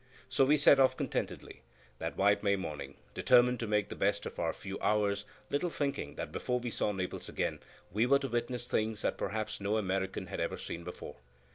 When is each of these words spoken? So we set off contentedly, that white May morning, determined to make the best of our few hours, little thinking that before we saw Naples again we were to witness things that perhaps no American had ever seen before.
So 0.29 0.45
we 0.45 0.57
set 0.57 0.79
off 0.79 0.97
contentedly, 0.97 1.61
that 1.99 2.17
white 2.17 2.41
May 2.41 2.55
morning, 2.55 2.95
determined 3.13 3.59
to 3.59 3.67
make 3.67 3.89
the 3.89 3.95
best 3.95 4.25
of 4.25 4.39
our 4.39 4.51
few 4.51 4.79
hours, 4.79 5.25
little 5.51 5.69
thinking 5.69 6.15
that 6.15 6.31
before 6.31 6.59
we 6.59 6.71
saw 6.71 6.91
Naples 6.91 7.29
again 7.29 7.59
we 7.91 8.07
were 8.07 8.17
to 8.17 8.27
witness 8.27 8.65
things 8.65 9.03
that 9.03 9.15
perhaps 9.15 9.61
no 9.61 9.77
American 9.77 10.25
had 10.25 10.39
ever 10.39 10.57
seen 10.57 10.83
before. 10.83 11.17